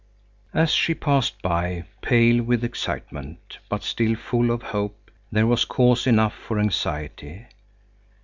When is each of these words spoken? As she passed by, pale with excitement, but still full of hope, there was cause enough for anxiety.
As 0.55 0.71
she 0.71 0.95
passed 0.95 1.39
by, 1.43 1.83
pale 2.01 2.41
with 2.43 2.63
excitement, 2.63 3.59
but 3.69 3.83
still 3.83 4.15
full 4.15 4.49
of 4.49 4.63
hope, 4.63 5.11
there 5.31 5.45
was 5.45 5.63
cause 5.63 6.07
enough 6.07 6.33
for 6.33 6.57
anxiety. 6.59 7.45